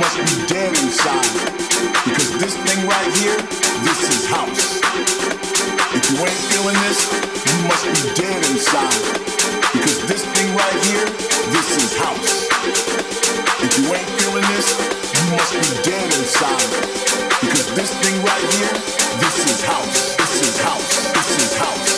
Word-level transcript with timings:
must 0.00 0.16
be 0.18 0.46
dead 0.46 0.72
inside. 0.82 1.28
Because 2.04 2.30
this 2.40 2.54
thing 2.56 2.86
right 2.86 3.10
here, 3.22 3.38
this 3.86 4.00
is 4.10 4.26
house. 4.26 4.80
If 5.94 6.02
you 6.10 6.18
ain't 6.18 6.42
feeling 6.50 6.78
this, 6.82 6.98
you 7.46 7.56
must 7.68 7.84
be 7.86 8.00
dead 8.18 8.40
inside. 8.50 8.98
Because 9.72 9.98
this 10.10 10.24
thing 10.34 10.48
right 10.56 10.78
here, 10.90 11.06
this 11.54 11.68
is 11.78 11.96
house. 11.96 12.48
If 13.62 13.78
you 13.78 13.94
ain't 13.94 14.10
feeling 14.18 14.46
this, 14.54 14.66
you 15.14 15.22
must 15.30 15.52
be 15.54 15.68
dead 15.86 16.08
inside. 16.18 16.70
Because 17.40 17.66
this 17.74 17.90
thing 18.02 18.16
right 18.24 18.46
here, 18.58 18.74
this 19.22 19.36
is 19.46 19.62
house. 19.62 20.16
This 20.16 20.42
is 20.42 20.60
house. 20.60 21.12
This 21.14 21.30
is 21.38 21.58
house. 21.58 21.93